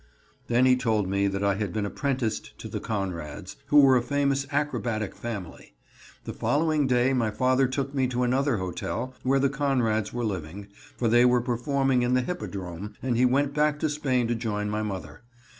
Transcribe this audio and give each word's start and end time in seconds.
Then 0.47 0.65
he 0.65 0.75
told 0.75 1.07
me 1.07 1.27
that 1.27 1.43
I 1.43 1.53
had 1.53 1.71
been 1.71 1.85
apprenticed 1.85 2.57
to 2.57 2.67
the 2.67 2.79
Conrads, 2.79 3.55
who 3.67 3.81
were 3.81 3.95
a 3.97 4.01
famous 4.01 4.47
acrobatic 4.51 5.13
family. 5.13 5.75
The 6.23 6.33
following 6.33 6.87
day 6.87 7.13
my 7.13 7.29
father 7.29 7.67
took 7.67 7.93
me 7.93 8.07
to 8.07 8.23
another 8.23 8.57
hotel 8.57 9.13
where 9.21 9.37
the 9.37 9.47
Conrads 9.51 10.11
were 10.11 10.25
living, 10.25 10.69
for 10.97 11.07
they 11.07 11.23
were 11.23 11.39
performing 11.39 12.01
in 12.01 12.15
the 12.15 12.21
Hippodrome, 12.23 12.93
and 13.03 13.15
he 13.15 13.25
went 13.25 13.53
back 13.53 13.77
to 13.77 13.89
Spain 13.89 14.27
to 14.27 14.33
join 14.33 14.71
my 14.71 14.81
mother. 14.81 15.21